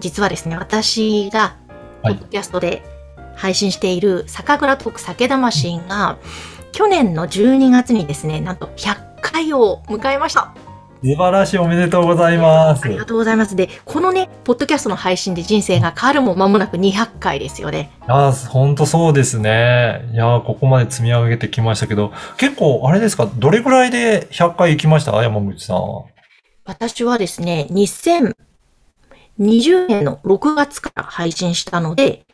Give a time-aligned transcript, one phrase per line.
[0.00, 1.56] 実はですね私が
[2.02, 2.82] ポはいッドキャストで
[3.36, 6.18] 配信している酒蔵トーク酒魂が
[6.72, 10.54] 去年の12月にですねなんと100回を迎えました
[11.00, 12.88] 素晴らしいおめでとうございますあ。
[12.88, 13.54] りがとうございます。
[13.54, 17.92] で、このね、ポッドキャストの配信で人生が変わるも間もなく200回ですよね。
[18.08, 20.08] あー、ほんとそうですね。
[20.12, 25.12] いやーここまで積み上げてきましたけど、結構、あれですか、どれぐらいで100回行きました？
[25.22, 26.02] 山口さんは。
[26.64, 27.68] 私はですね、
[29.40, 32.26] 2020年の6月から配信したので、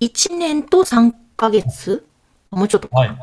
[0.00, 2.06] 1年と3ヶ月
[2.50, 2.88] もうちょっと。
[2.92, 3.16] はい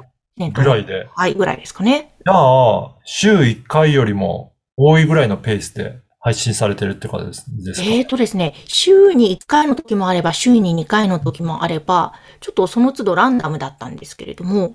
[0.54, 1.10] ぐらいで。
[1.14, 2.14] はい、ぐらいですかね。
[2.26, 7.48] じゃあ、週1回よりも多いぐらいのペースで配信されてるってことですか、
[7.82, 14.74] えーとですね、週に1回の時もあれば、週に2回の時もあれば、ちょっとその都度ランダムだったんですけれども、ん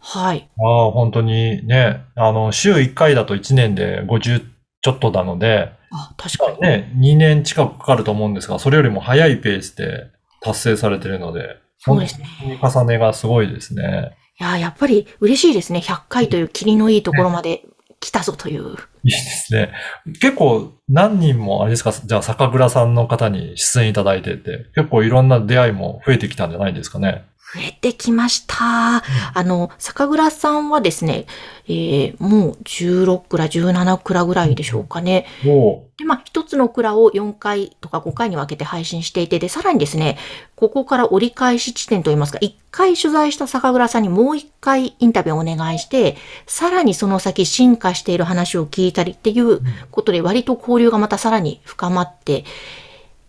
[0.00, 0.50] はい。
[0.58, 4.44] ああ、本当にね、あの、週1回だと1年で50
[4.82, 6.60] ちょっとなので、あ、確かに。
[6.60, 10.08] ね、2年近くかかると思うんですが、それよりも早いペースで
[10.40, 12.26] 達成されてるので、そうですね。
[12.40, 14.16] 本当に重ねがすごいですね。
[14.40, 15.78] いやー、やっぱり嬉しいですね。
[15.78, 17.62] 100回という霧のいいところまで
[18.00, 18.72] 来たぞという。
[19.04, 19.72] いいですね。
[20.20, 27.24] 結構何人もあれですか、じゃあ酒蔵さんの方に出演いただいてて、結構いろんな出会いも増えてきたんじゃないですかね。
[27.54, 28.56] 増えてきました。
[28.56, 29.02] あ
[29.44, 31.26] の、酒蔵さんはですね、
[31.68, 35.26] えー、もう16蔵、17蔵ぐらいでしょうかね。
[35.46, 40.18] おで、まあ、一つの蔵を4回とか5回に分けて配信していて、で、さらにですね、
[40.56, 46.16] ここから折り返し地点といいますか、1回取材した酒蔵さんにもう1回インタビューをお願いして、
[46.46, 49.60] さらにその先進化している話を聞いたりっていう
[49.92, 52.44] ことで、割と交流がまたさらに深まって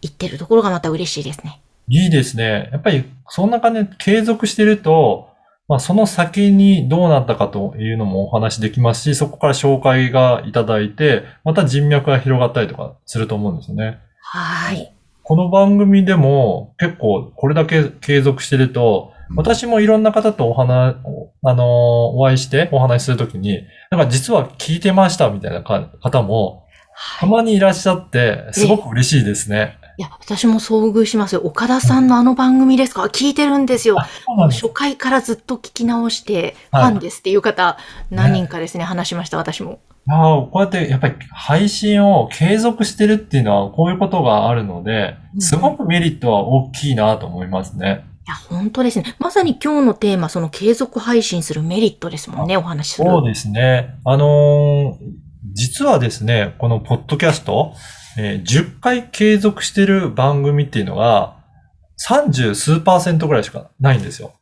[0.02, 1.62] いってるところがまた嬉しいですね。
[1.88, 2.70] いいですね。
[2.72, 5.30] やっぱりそんな感じで継続してると、
[5.68, 14.00] まあ、その先にどうなったかというのもお話できますし、そこから紹介がいただいて、また人脈が広がったりとかすると思うんですよね。
[14.22, 14.94] はい。
[15.24, 20.96] この番組でも結構これだけ継続してると、私もいろんな方とお話、
[21.44, 26.66] あの、お会いしてお話しするときに、なんか実は聞いてましたみたいなか方も
[27.20, 29.80] たまにいらっしゃって、すごく嬉しいですね。
[29.98, 31.42] いや、私も遭遇しますよ。
[31.46, 33.04] 岡田さんのあの番組ですか？
[33.04, 33.98] 聞いてるんですよ。
[34.52, 37.78] す初回からずっと聞き直して、フはいァンですっていう方、
[38.12, 39.80] 何人かですね、話しました、私も。
[40.08, 48.06] ああ、こうやってやっぱり配信を継続してるっていうのはこういうことがあるのでう、んすごくメリットは大きいなと思いますね。
[48.28, 49.16] いや、本当ですね。
[49.20, 53.10] まさに今日のテーマ、その継続配信するメリットですもんね、お話しする。
[53.10, 53.96] そうですね。
[54.04, 55.26] あのー
[55.58, 57.74] 実はですね、このポッドキャスト、
[58.18, 61.36] えー10回継続してる番組っていうのが、
[62.08, 64.34] 30数パーセントぐらいしかないんですよ。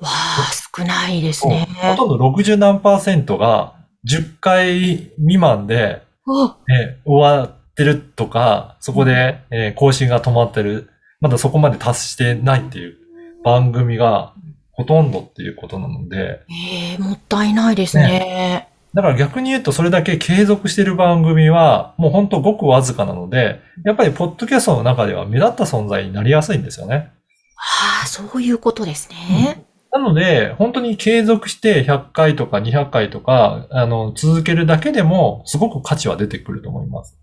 [0.00, 1.66] わあ、少ないですね。
[1.96, 3.74] ほとんど60何パーセントが
[4.08, 12.96] 10回未満で、おえー終わってるとか、そこで、えー更新が止まってる、まだそこまで達してないっていう
[13.44, 14.34] 番組が
[14.72, 18.67] ほとんどっていうことなので、ええもったいないですね。
[18.94, 27.12] だから逆に言うとそれだけ継続してる番組はもう本当ごくわずかなので、やっぱりポッドキャストの中では目立った存在になりやすいんですよね。
[27.56, 29.64] ああ、そういうことですね。
[29.92, 37.18] なので、本当に継続して100回とか200回とか、あの、続けるだけでもすごく価値は出てくると思います。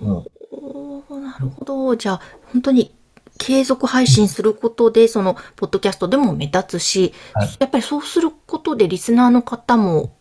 [0.00, 0.24] うん。
[1.22, 1.96] なるほど。
[1.96, 2.20] じゃあ、
[2.52, 2.94] 本当に
[3.38, 10.16] 継続配信することで、その、ポッドキャストでも目立つし、はいやっぱりそうすることでリスナーの方も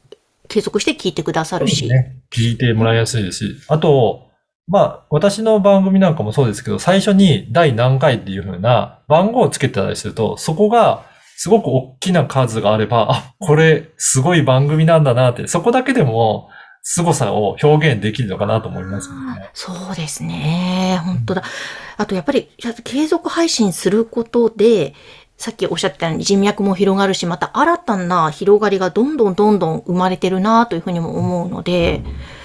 [0.47, 1.87] 継続して聞いてくださるし。
[1.87, 2.17] ね。
[2.31, 4.29] 聞いてもらいやすいですし、あと、
[4.67, 11.05] まあ、私の番組なんかもそうですけど、最初に第何回っていう風な番号をつけてたりすると、そこが
[11.35, 16.49] すごく大きな数があれば、あ、これすごい番組なんだなって、そこだけでも
[16.81, 19.49] 凄さを表現できるのかなと思いますよね。
[19.53, 21.01] そうですね。
[21.03, 21.43] 本当だ。
[21.97, 22.49] あとやっぱり
[22.84, 24.93] 継続配信することで、
[25.38, 32.02] さっきおっしゃってたように人脈も広がるし、また新たな広がりがどんどんどんどん生まれてるなというふうにも思うので、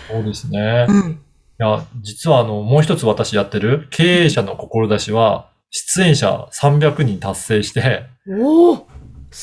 [0.09, 0.87] そうですね。
[0.89, 1.21] いうん。
[1.59, 8.75] や、実はあの、もう一つ私やってる経営者の志は、出演者300人達成して、おお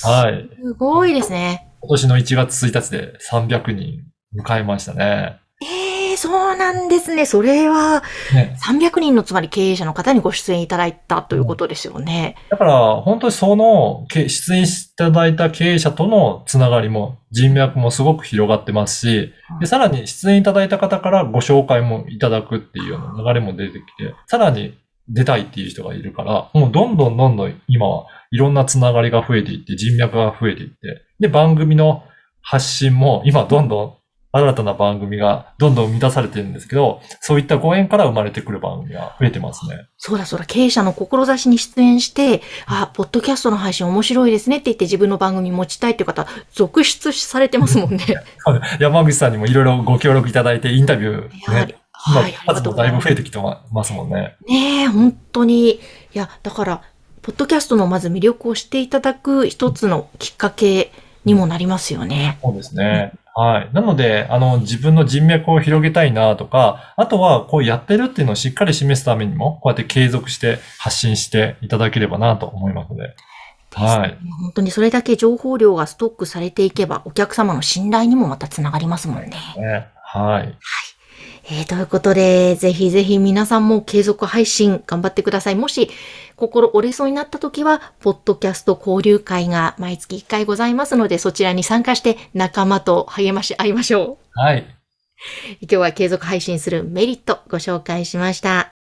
[0.03, 0.49] はい。
[0.61, 1.67] すごいですね。
[1.81, 4.03] 今年の1月1日で300人
[4.35, 5.39] 迎えましたね。
[5.61, 5.94] ええ
[6.25, 7.25] そうなんですね。
[7.25, 8.01] それは
[8.33, 8.57] ね。
[8.59, 12.35] 300人のつまり経営者の方にご出演いただいたということですよね。
[12.49, 24.77] だから、本当にその、け出演していただいた経営者とのつながりも、人脈もすごく広がってますし、で、さらに出演いただいた方からご紹介もいただくっていうような流れも出てきて、さらに
[25.07, 32.03] 出たいっていう人がいるから、もうどんどんどんどん今はいろんなつながりが増えていって、人脈が増えていって、で、番組の
[32.41, 33.93] 発信も今どんどん
[34.37, 39.87] 新たな番組がどんどん生み出されてるんですけど、そういったご縁から生まれてくる番組が増えてますね。
[39.97, 48.03] そうだそうだ、経営者の志に出演して、あ、ポッドキャストの配信面白いですねって言って自分の番組持ちたいっていう方、続出されてますもんね。
[48.79, 51.53] 山口さんにもいろいろご協力いただいてインタビューね、今
[51.93, 52.75] はい、数も。
[52.75, 54.35] だいぶ増えてきてますもんね。
[54.49, 55.75] ねえ、本当に。
[55.75, 55.79] い
[56.13, 56.81] や、だから、
[57.21, 60.91] ポッドキャストのまず魅力を知っていただく一つのきっかけ
[61.23, 62.37] にもなりますよね。
[62.43, 63.13] そうですね。
[63.37, 63.69] はい。
[63.73, 73.13] なので、あの、自分の人脈を広げたいなとか、あとは、こうやってるっていうのをしっかり示すためにも、こうやって継続して発信していただければなと思いますので。
[73.73, 74.17] はい。
[74.41, 79.31] 本当にそれだけ情報量がストックされていけば、お客様の信頼にもまたつながりますもんね。
[79.57, 80.57] ねはい。
[81.47, 85.55] えー、ということで、ぜひぜひ皆さんも継続配信頑張ってください。
[85.55, 85.91] もし、
[86.35, 94.39] 心折れそうになった時は、ポッドキャスト交流会が毎月1回ございますので、そちらに参加して仲間と励まし合いましょう。
[94.39, 94.65] はい。
[95.61, 98.74] 今日は継続配信するメリットご紹介しました。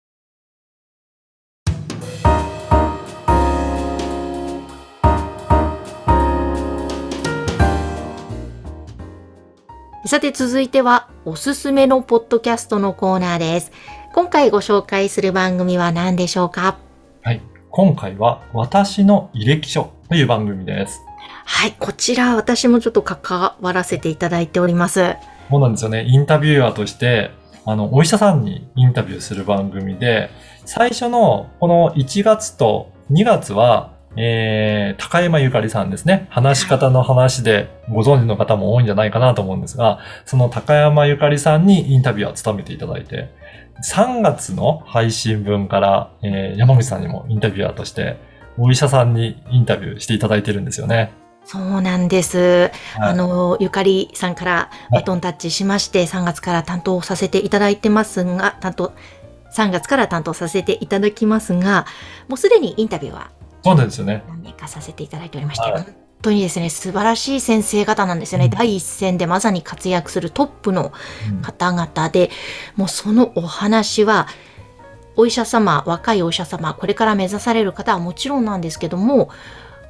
[10.07, 13.73] さて続いてはおすすめのポッドキャストのコーナーです。
[14.13, 16.77] 今回ご紹介する番組は何でしょうか？
[17.23, 17.41] はい。
[17.71, 21.01] 今回は、私の履歴書という番組です。
[21.47, 25.17] はい、こちら私もちょっと関わらせていただいております。
[25.51, 26.05] そうなんですよね。
[26.05, 27.31] インタビュアーとして、
[27.65, 30.29] あの、お医者さんにインタビューする番組で、
[30.67, 36.27] 最初のこの1月と2月は、えー、高山ゆかりさんですね。
[36.31, 43.31] 話し方の話でご存知の方も多いんじゃないかなと思うんですが、その高山ゆかりさんにインタビュアーを務めていただいて、
[43.83, 48.17] 3月の配信分から、えー山口さんにもインタビュアーとして、
[48.57, 51.13] お医者さんにインタビューしていただいてるんですよね。
[51.45, 52.39] そうなんです。
[52.39, 58.93] はいあの、ゆかりさんからバトンタッチしまして、3月から担当させていただいてますが、担当、
[59.53, 61.87] 3月から担当させていただきますが、
[62.29, 63.31] もうすでにインタビューは
[63.65, 64.23] そうなんですよね。
[64.29, 65.85] 何名かさせていただいておりまして、はい
[66.25, 68.47] 本当にですね、素晴らしい先生方なんですよね。
[68.47, 70.91] うん第一線でまさに活躍するトップの
[71.31, 72.31] うん方々で、
[72.77, 74.27] もうそのお話は、
[75.17, 79.29] お医者様、若いお医者様、これから目指される方はもちろんなんですけども、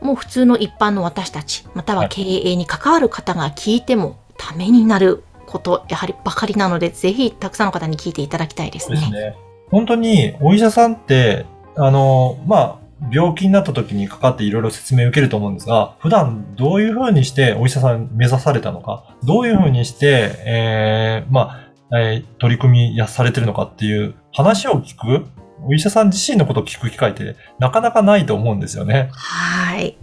[0.00, 8.96] もう普通の一般の私たち、または経営に関わる方が聞いてもためになること、やはりばかりなので、ぜひたくさんの方に聞いていただきたいですね。
[8.98, 9.36] すね。
[9.70, 21.60] 本当にお医者さんって、あの、まあ、病気になった時にかかっていろいろ説明を受けると思うんですが、普段どういうふうにしてお医者さん目指されたのか、どういうふうにして、えーま
[21.90, 25.26] あ、えー取り組みやされてるのかっていう話を聞く、
[25.66, 29.08] お医者さん自身のことを聞く機会ってなかなかないと思うんですよね。
[29.12, 29.96] はい。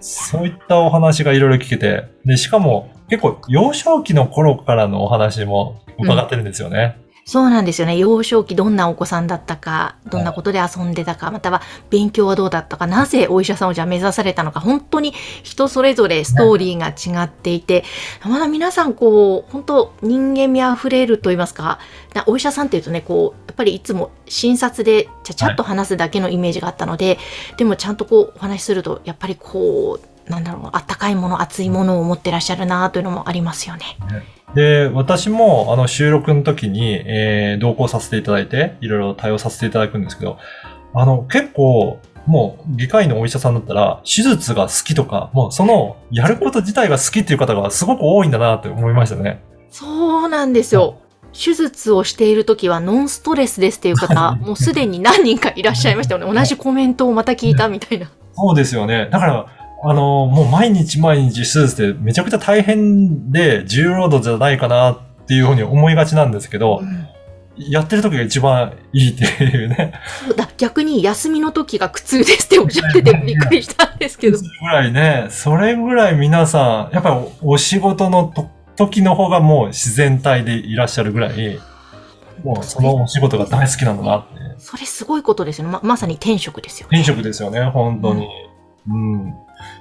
[0.00, 6.98] そういったお話がいろいろ聞けて、で、しかも結構幼少期の頃からのお話も伺ってるんですよね。
[7.28, 7.98] そうなんですよね。
[7.98, 11.60] 幼少期どんなお子さんだったか、どんなことで遊んでたか、または
[11.90, 15.12] 勉強はどうだったか、なぜお医者さんをじゃあ目指されたのか、本当に
[15.42, 17.84] 人それぞれストーリーが違っていて、
[18.24, 21.80] まだ皆さんこう、本当人間味あふれると言いますか、
[22.14, 27.18] なお医者さんっていうとね、こう、やっぱりいつも診察でちゃちゃっと話すだけのイメージがあったので、
[27.58, 33.98] でもちゃんとこうお話しすると、やっぱりこう、なんだろう、あったかいもの、熱いものを持ってらっしゃるなというのもありますよね。
[34.54, 40.38] で、私も、あの、収録の時に、えー同行させていただいて、いろいろ対応させていただくんですけど、
[40.94, 49.42] あの、結構、もう、外科医のお医者さんだったら、手術が好きとか、もう、その、やること自体が好きっていう方がすごく多いんだなって思いましたね。
[49.70, 50.98] そうなんですよ。
[51.32, 56.32] 手術をしているときはノンストレスですっていう方、 もうすでに何人かいらっしゃいましたよね。
[56.32, 58.10] 同じコメントをまた聞いたみたいな。
[58.32, 59.08] そうですよね。
[59.10, 59.46] だから、
[59.84, 67.08] あの、もう毎日毎日手術ってめちゃくちゃ大変で、重労働じゃないかなっていうふうに思いがちなんですけどう、ん
[67.58, 69.92] やってる時が一番いいっていうね。
[70.26, 74.44] そうだ逆に休みの時が苦痛ですっておっしゃっててびっくりしたんですけどそ。
[74.44, 81.58] れぐらいね、それぐらい皆さん、やっぱりおお仕事のと時の方がもう自然体でいらっしゃるぐらい、
[82.44, 84.28] もうそのお仕事が大好きなんだなって。
[84.58, 85.72] それすごいことですよね。
[85.72, 86.98] ままさに転職ですよね。
[87.00, 88.28] 転職ですよね、本当に。
[88.88, 89.34] うん。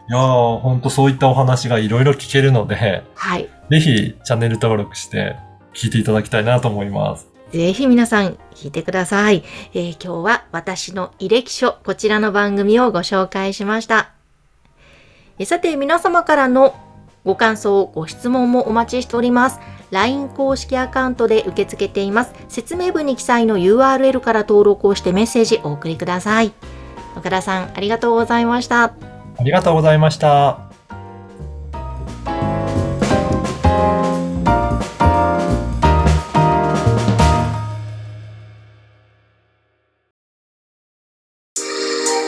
[0.09, 3.49] いやー、本当そういったお話がいろいろ聞けるので、はい。
[3.69, 5.35] ぜひチャンネル登録して
[5.73, 7.27] 聞いていただきたいなと思います。
[7.51, 9.43] ぜひ皆さん聞いてください。
[9.73, 14.11] えー今日は私の履歴書、こちらの番組をご紹介しました。
[15.39, 16.75] えさて、皆様からの
[17.23, 19.59] ご感想、ご質問もお待ちしております。
[19.91, 22.33] LINE 公式アカウントで受け付けています。
[22.49, 26.51] 説明文に記載の URL から登録をしてメッセージお送りください。
[27.15, 28.93] 岡田さん、ありがとうございました。
[29.39, 30.59] ありがとうございました。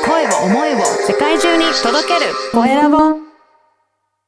[0.06, 3.28] 声を思いを世界中に届けるコエラボ